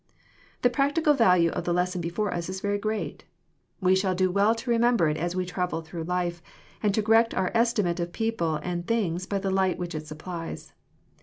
[0.63, 3.23] The practical value of the lesson before us is very great.
[3.79, 6.41] We shall do well to remember it as we travel through life,
[6.81, 10.73] and to correct our estimate of people and things by the light which it supplies.